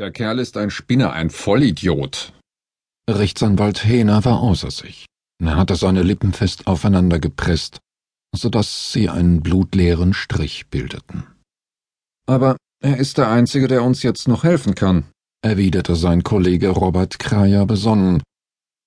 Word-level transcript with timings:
Der 0.00 0.10
Kerl 0.10 0.38
ist 0.38 0.56
ein 0.56 0.70
Spinner, 0.70 1.12
ein 1.12 1.28
Vollidiot. 1.28 2.32
Rechtsanwalt 3.06 3.84
Hehner 3.84 4.24
war 4.24 4.40
außer 4.40 4.70
sich. 4.70 5.04
Er 5.44 5.56
hatte 5.56 5.76
seine 5.76 6.02
Lippen 6.02 6.32
fest 6.32 6.66
aufeinander 6.66 7.18
gepresst, 7.18 7.80
so 8.34 8.48
dass 8.48 8.92
sie 8.92 9.10
einen 9.10 9.42
blutleeren 9.42 10.14
Strich 10.14 10.68
bildeten. 10.68 11.26
Aber 12.26 12.56
er 12.82 12.96
ist 12.96 13.18
der 13.18 13.28
Einzige, 13.28 13.68
der 13.68 13.82
uns 13.82 14.02
jetzt 14.02 14.26
noch 14.26 14.42
helfen 14.42 14.74
kann, 14.74 15.04
erwiderte 15.42 15.94
sein 15.96 16.22
Kollege 16.22 16.70
Robert 16.70 17.18
Krajer 17.18 17.66
besonnen. 17.66 18.22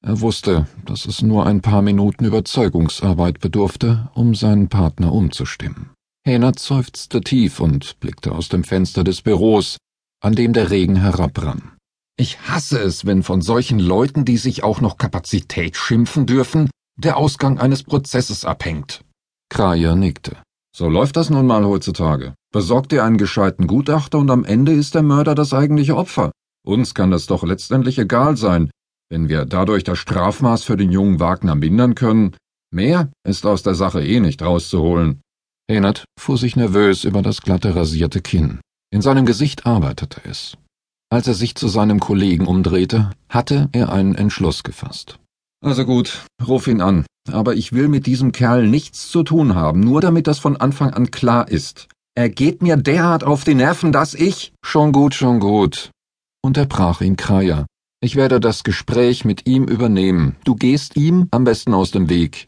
Er 0.04 0.20
wusste, 0.20 0.66
dass 0.84 1.06
es 1.06 1.22
nur 1.22 1.46
ein 1.46 1.62
paar 1.62 1.84
Minuten 1.84 2.26
Überzeugungsarbeit 2.26 3.40
bedurfte, 3.40 4.10
um 4.16 4.34
seinen 4.34 4.68
Partner 4.68 5.14
umzustimmen. 5.14 5.92
Hehner 6.26 6.54
seufzte 6.58 7.22
tief 7.22 7.60
und 7.60 8.00
blickte 8.00 8.32
aus 8.32 8.50
dem 8.50 8.64
Fenster 8.64 9.04
des 9.04 9.22
Büros, 9.22 9.78
an 10.24 10.36
dem 10.36 10.54
der 10.54 10.72
Regen 10.72 10.96
herabrann. 10.96 11.74
Ich 12.18 12.40
hasse 12.48 12.80
es, 12.80 13.06
wenn 13.06 13.24
von 13.24 13.42
solchen 13.42 13.80
Leuten, 13.80 14.24
die 14.24 14.38
sich 14.38 14.64
auch 14.64 14.80
noch 14.82 14.98
Kapazität 14.98 15.76
schimpfen 15.76 16.26
dürfen, 16.26 16.70
der 16.96 17.18
Ausgang 17.18 17.60
eines 17.60 17.84
Prozesses 17.84 18.46
abhängt. 18.46 19.04
Krajer 19.50 19.96
nickte. 19.96 20.38
So 20.76 20.88
läuft 20.88 21.18
das 21.18 21.30
nun 21.30 21.46
mal 21.46 21.66
heutzutage. 21.66 22.36
Besorgt 22.52 22.92
dir 22.92 23.04
einen 23.04 23.18
gescheiten 23.18 23.68
Gutachter 23.68 24.18
und 24.20 24.32
am 24.32 24.46
Ende 24.46 24.74
ist 24.74 24.96
der 24.96 25.04
Mörder 25.04 25.36
das 25.36 25.54
eigentliche 25.54 25.98
Opfer. 25.98 26.32
Uns 26.66 26.94
kann 26.94 27.12
das 27.12 27.26
doch 27.26 27.44
letztendlich 27.44 28.00
egal 28.00 28.38
sein, 28.38 28.72
wenn 29.10 29.28
wir 29.28 29.46
dadurch 29.46 29.84
das 29.84 30.00
Strafmaß 30.00 30.64
für 30.64 30.78
den 30.78 30.92
jungen 30.92 31.20
Wagner 31.20 31.56
mindern 31.56 31.96
können. 31.96 32.36
Mehr 32.72 33.12
ist 33.28 33.46
aus 33.46 33.62
der 33.62 33.76
Sache 33.76 34.04
eh 34.04 34.20
nicht 34.20 34.42
rauszuholen. 34.42 35.22
Henert 35.70 36.06
fuhr 36.20 36.38
sich 36.38 36.56
nervös 36.56 37.04
über 37.04 37.22
das 37.22 37.42
glatte 37.42 37.76
rasierte 37.76 38.22
Kinn. 38.22 38.60
In 38.94 39.02
seinem 39.02 39.26
Gesicht 39.26 39.66
arbeitete 39.66 40.22
es. 40.24 40.56
Als 41.10 41.28
er 41.28 41.34
sich 41.34 41.56
zu 41.56 41.68
seinem 41.68 42.00
Kollegen 42.00 42.46
umdrehte, 42.46 43.10
hatte 43.28 43.68
er 43.72 43.92
einen 43.92 44.14
Entschluss 44.14 44.62
gefasst. 44.62 45.18
Also 45.66 45.84
gut, 45.84 46.28
ruf 46.48 46.68
ihn 46.68 46.80
an. 46.80 47.04
Aber 47.32 47.56
ich 47.56 47.74
will 47.74 47.88
mit 47.88 48.06
diesem 48.06 48.32
Kerl 48.34 48.68
nichts 48.68 49.10
zu 49.10 49.24
tun 49.24 49.56
haben, 49.56 49.80
nur 49.80 50.00
damit 50.00 50.28
das 50.28 50.38
von 50.38 50.58
Anfang 50.58 50.92
an 50.94 51.10
klar 51.10 51.50
ist. 51.50 51.88
Er 52.14 52.30
geht 52.30 52.62
mir 52.62 52.78
derart 52.78 53.24
auf 53.24 53.44
die 53.44 53.56
Nerven, 53.56 53.92
dass 53.92 54.14
ich. 54.14 54.54
Schon 54.64 54.92
gut, 54.92 55.16
schon 55.16 55.40
gut, 55.40 55.90
unterbrach 56.44 57.02
ihn 57.02 57.18
Kraja. 57.18 57.66
Ich 58.00 58.16
werde 58.16 58.40
das 58.40 58.64
Gespräch 58.64 59.26
mit 59.26 59.48
ihm 59.48 59.64
übernehmen. 59.64 60.36
Du 60.44 60.54
gehst 60.54 60.98
ihm 60.98 61.30
am 61.32 61.46
besten 61.46 61.74
aus 61.74 61.90
dem 61.90 62.10
Weg. 62.10 62.48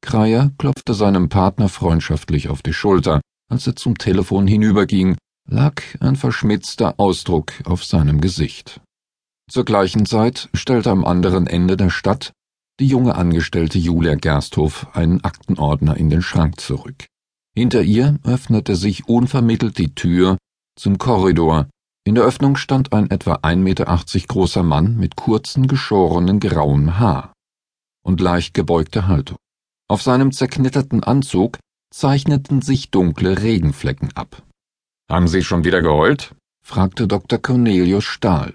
Kraja 0.00 0.50
klopfte 0.58 0.94
seinem 0.94 1.28
Partner 1.28 1.68
freundschaftlich 1.68 2.48
auf 2.48 2.60
die 2.60 2.72
Schulter, 2.72 3.20
als 3.48 3.68
er 3.68 3.76
zum 3.76 3.98
Telefon 3.98 4.48
hinüberging 4.48 5.16
lag 5.50 5.82
ein 6.00 6.16
verschmitzter 6.16 6.98
Ausdruck 6.98 7.52
auf 7.64 7.84
seinem 7.84 8.20
Gesicht. 8.20 8.80
Zur 9.50 9.64
gleichen 9.64 10.04
Zeit 10.06 10.50
stellte 10.52 10.90
am 10.90 11.04
anderen 11.04 11.46
Ende 11.46 11.76
der 11.76 11.90
Stadt 11.90 12.32
die 12.80 12.86
junge 12.86 13.16
Angestellte 13.16 13.78
Julia 13.78 14.14
Gersthof 14.14 14.86
einen 14.94 15.24
Aktenordner 15.24 15.96
in 15.96 16.10
den 16.10 16.22
Schrank 16.22 16.60
zurück. 16.60 17.06
Hinter 17.56 17.82
ihr 17.82 18.18
öffnete 18.22 18.76
sich 18.76 19.08
unvermittelt 19.08 19.78
die 19.78 19.94
Tür 19.94 20.38
zum 20.78 20.98
Korridor. 20.98 21.68
In 22.04 22.14
der 22.14 22.24
Öffnung 22.24 22.56
stand 22.56 22.92
ein 22.92 23.10
etwa 23.10 23.34
1,80 23.36 23.56
Meter 23.56 23.84
großer 24.28 24.62
Mann 24.62 24.96
mit 24.96 25.16
kurzen, 25.16 25.66
geschorenen 25.66 26.38
grauem 26.38 26.98
Haar 26.98 27.32
und 28.04 28.20
leicht 28.20 28.54
gebeugter 28.54 29.08
Haltung. 29.08 29.38
Auf 29.88 30.02
seinem 30.02 30.30
zerknitterten 30.30 31.02
Anzug 31.02 31.58
zeichneten 31.92 32.62
sich 32.62 32.90
dunkle 32.90 33.42
Regenflecken 33.42 34.14
ab. 34.14 34.42
Haben 35.10 35.26
Sie 35.26 35.42
schon 35.42 35.64
wieder 35.64 35.80
geheult? 35.80 36.34
fragte 36.62 37.08
Dr. 37.08 37.38
Cornelius 37.38 38.04
Stahl, 38.04 38.54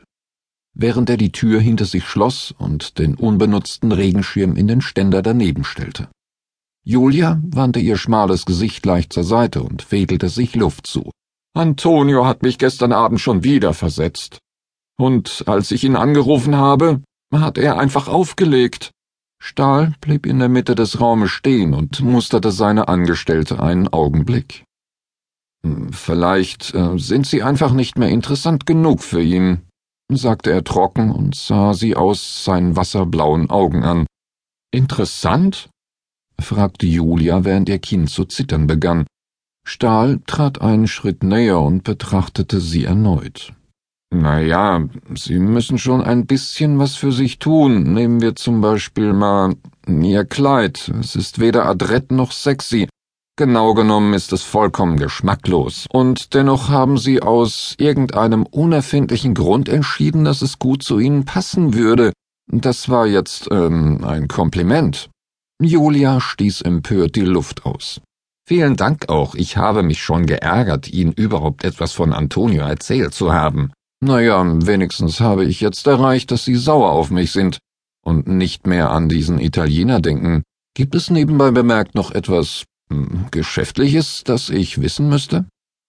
während 0.76 1.10
er 1.10 1.18
die 1.18 1.32
Tür 1.32 1.60
hinter 1.60 1.86
sich 1.86 2.06
schloss 2.06 2.54
und 2.56 3.00
den 3.00 3.16
unbenutzten 3.16 3.92
Regenschirm 3.92 4.56
in 4.56 4.68
den 4.68 4.82
Ständer 4.82 5.24
daneben 5.24 5.64
stellte. 5.64 6.10
Julia 6.86 7.42
wandte 7.44 7.80
ihr 7.80 7.98
schmales 7.98 8.46
Gesicht 8.46 8.86
leicht 8.86 9.14
zur 9.14 9.24
Seite 9.24 9.64
und 9.64 9.92
wedelte 9.92 10.30
sich 10.30 10.56
Luft 10.56 10.86
zu. 10.86 11.10
Antonio 11.56 12.26
hat 12.26 12.44
mich 12.44 12.60
gestern 12.60 12.92
Abend 12.92 13.20
schon 13.20 13.44
wieder 13.44 13.74
versetzt. 13.74 14.38
Und 15.00 15.46
als 15.48 15.72
ich 15.72 15.84
ihn 15.84 15.96
angerufen 15.96 16.56
habe, 16.56 17.02
hat 17.34 17.58
er 17.58 17.80
einfach 17.80 18.08
aufgelegt. 18.08 18.92
Stahl 19.42 19.96
blieb 20.02 20.28
in 20.28 20.40
der 20.40 20.50
Mitte 20.50 20.76
des 20.76 21.00
Raumes 21.00 21.32
stehen 21.32 21.74
und 21.74 22.02
musterte 22.02 22.52
seine 22.52 22.90
Angestellte 22.90 23.60
einen 23.60 23.88
Augenblick. 23.88 24.66
Vielleicht 25.92 26.74
äh, 26.74 26.98
sind 26.98 27.26
Sie 27.26 27.42
einfach 27.44 27.72
nicht 27.72 27.98
mehr 27.98 28.10
interessant 28.10 28.66
genug 28.66 29.02
für 29.02 29.22
ihn, 29.22 29.62
sagte 30.12 30.52
er 30.52 30.64
trocken 30.64 31.12
und 31.12 31.36
sah 31.36 31.74
sie 31.74 31.96
aus 31.96 32.44
seinen 32.44 32.76
wasserblauen 32.76 33.50
Augen 33.50 33.84
an. 33.84 34.06
Interessant? 34.72 35.70
fragte 36.40 36.88
Julia, 36.88 37.46
während 37.46 37.70
ihr 37.70 37.80
Kinn 37.80 38.08
zu 38.08 38.26
zittern 38.26 38.68
begann. 38.68 39.06
Stahl 39.66 40.20
trat 40.26 40.62
einen 40.62 40.88
Schritt 40.88 41.24
näher 41.24 41.60
und 41.60 41.84
betrachtete 41.84 42.60
sie 42.60 42.84
erneut. 42.84 43.54
Na 44.14 44.40
ja, 44.40 44.86
Sie 45.16 45.40
müssen 45.40 45.78
schon 45.78 46.02
ein 46.02 46.28
bisschen 46.28 46.78
was 46.78 46.96
für 46.96 47.12
sich 47.12 47.40
tun. 47.40 47.94
Nehmen 47.94 48.22
wir 48.22 48.36
zum 48.36 48.62
Beispiel 48.62 49.14
mal 49.14 49.56
Ihr 49.88 50.26
Kleid. 50.26 50.92
Es 51.00 51.16
ist 51.16 51.40
weder 51.40 51.66
adrett 51.66 52.12
noch 52.12 52.32
sexy, 52.32 52.88
Genau 53.36 53.74
genommen 53.74 54.14
ist 54.14 54.32
es 54.32 54.44
vollkommen 54.44 54.98
geschmacklos. 54.98 55.88
Und 55.92 56.36
dennoch 56.36 56.70
haben 56.70 57.00
Sie 57.00 57.24
aus 57.24 57.74
irgendeinem 57.80 58.46
unerfindlichen 58.46 59.34
Grund 59.34 59.70
entschieden, 59.70 60.24
dass 60.24 60.44
es 60.44 60.60
gut 60.60 60.84
zu 60.84 61.00
Ihnen 61.00 61.26
passen 61.26 61.74
würde. 61.74 62.14
Das 62.48 62.90
war 62.90 63.08
jetzt, 63.08 63.48
ähm, 63.52 64.04
ein 64.04 64.28
Kompliment. 64.28 65.10
Julia 65.60 66.20
stieß 66.20 66.62
empört 66.62 67.16
die 67.16 67.22
Luft 67.22 67.66
aus. 67.66 68.02
Vielen 68.48 68.76
Dank 68.76 69.10
auch. 69.10 69.34
Ich 69.34 69.58
habe 69.58 69.82
mich 69.82 70.04
schon 70.04 70.28
geärgert, 70.28 70.88
Ihnen 70.88 71.14
überhaupt 71.14 71.64
etwas 71.64 71.94
von 71.94 72.14
Antonio 72.14 72.64
erzählt 72.64 73.16
zu 73.16 73.34
haben. 73.34 73.72
Naja, 74.00 74.46
wenigstens 74.46 75.22
habe 75.22 75.46
ich 75.46 75.60
jetzt 75.60 75.88
erreicht, 75.88 76.30
dass 76.30 76.46
Sie 76.46 76.56
sauer 76.56 76.92
auf 76.92 77.10
mich 77.10 77.32
sind 77.32 77.58
und 78.06 78.28
nicht 78.28 78.68
mehr 78.68 78.92
an 78.92 79.10
diesen 79.10 79.40
Italiener 79.40 80.02
denken. 80.02 80.44
Gibt 80.76 80.94
es 80.94 81.10
nebenbei 81.10 81.50
bemerkt 81.50 81.96
noch 81.96 82.12
etwas 82.12 82.66
Geschäftliches, 83.32 84.24
das 84.24 84.50
ich 84.50 84.82
wissen 84.82 85.10
müsste? 85.10 85.46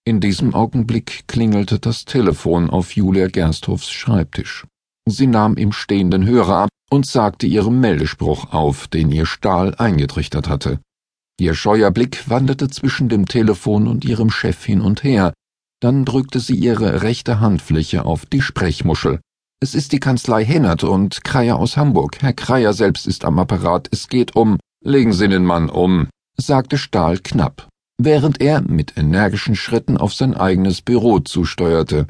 In 0.07 0.19
diesem 0.19 0.53
Augenblick 0.53 1.27
klingelte 1.27 1.79
das 1.79 2.05
Telefon 2.05 2.69
auf 2.69 2.95
Julia 2.95 3.27
Gersthofs 3.27 3.91
Schreibtisch. 3.91 4.65
Sie 5.07 5.27
nahm 5.27 5.55
im 5.57 5.71
stehenden 5.71 6.25
Hörer 6.25 6.63
ab 6.63 6.69
und 6.91 7.05
sagte 7.05 7.47
ihrem 7.47 7.79
Meldespruch 7.79 8.53
auf, 8.53 8.87
den 8.87 9.11
ihr 9.11 9.25
Stahl 9.25 9.75
eingetrichtert 9.75 10.47
hatte. 10.47 10.79
Ihr 11.39 11.53
scheuer 11.53 11.91
Blick 11.91 12.29
wanderte 12.29 12.69
zwischen 12.69 13.09
dem 13.09 13.25
Telefon 13.25 13.87
und 13.87 14.05
ihrem 14.05 14.29
Chef 14.29 14.63
hin 14.63 14.81
und 14.81 15.03
her, 15.03 15.33
dann 15.81 16.05
drückte 16.05 16.39
sie 16.39 16.55
ihre 16.55 17.01
rechte 17.01 17.39
Handfläche 17.39 18.05
auf 18.05 18.25
die 18.25 18.41
Sprechmuschel. 18.41 19.19
Es 19.61 19.75
ist 19.75 19.91
die 19.91 19.99
Kanzlei 19.99 20.45
Hennert 20.45 20.83
und 20.83 21.23
Kreier 21.23 21.57
aus 21.57 21.77
Hamburg. 21.77 22.17
Herr 22.21 22.33
Kreier 22.33 22.73
selbst 22.73 23.07
ist 23.07 23.25
am 23.25 23.39
Apparat. 23.39 23.87
Es 23.91 24.07
geht 24.07 24.35
um. 24.35 24.57
Legen 24.83 25.13
Sie 25.13 25.27
den 25.27 25.45
Mann 25.45 25.69
um, 25.69 26.07
sagte 26.37 26.77
Stahl 26.77 27.19
knapp, 27.19 27.69
während 27.97 28.41
er 28.41 28.61
mit 28.61 28.97
energischen 28.97 29.55
Schritten 29.55 29.97
auf 29.97 30.13
sein 30.13 30.35
eigenes 30.35 30.81
Büro 30.81 31.19
zusteuerte. 31.19 32.07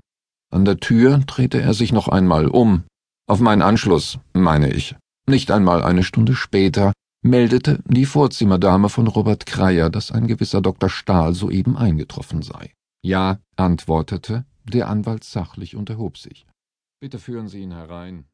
An 0.52 0.66
der 0.66 0.80
Tür 0.80 1.20
drehte 1.20 1.62
er 1.62 1.74
sich 1.74 1.92
noch 1.92 2.08
einmal 2.08 2.48
um. 2.48 2.84
Auf 3.28 3.40
meinen 3.40 3.62
Anschluss, 3.62 4.20
meine 4.34 4.72
ich. 4.72 4.96
Nicht 5.28 5.52
einmal 5.52 5.84
eine 5.84 6.04
Stunde 6.04 6.36
später 6.36 6.94
meldete 7.24 7.80
die 7.88 8.06
Vorzimmerdame 8.06 8.90
von 8.90 9.08
Robert 9.08 9.48
Kreier, 9.48 9.90
dass 9.90 10.12
ein 10.12 10.28
gewisser 10.28 10.62
Dr. 10.62 10.90
Stahl 10.90 11.34
soeben 11.34 11.76
eingetroffen 11.76 12.44
sei. 12.44 12.72
Ja, 13.04 13.40
antwortete 13.56 14.46
der 14.64 14.90
Anwalt 14.90 15.24
sachlich 15.24 15.76
und 15.76 15.90
erhob 15.90 16.18
sich. 16.18 16.46
Bitte 17.00 17.20
führen 17.20 17.48
Sie 17.48 17.60
ihn 17.60 17.72
herein. 17.72 18.26